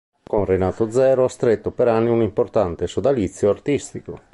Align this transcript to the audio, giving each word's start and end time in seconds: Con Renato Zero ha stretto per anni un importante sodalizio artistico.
Con 0.23 0.45
Renato 0.45 0.89
Zero 0.89 1.25
ha 1.25 1.29
stretto 1.29 1.69
per 1.69 1.87
anni 1.87 2.09
un 2.09 2.23
importante 2.23 2.87
sodalizio 2.87 3.51
artistico. 3.51 4.19